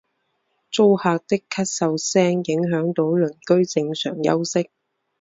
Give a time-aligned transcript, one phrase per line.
[0.71, 4.71] 租客的咳嗽声影响到邻居正常休息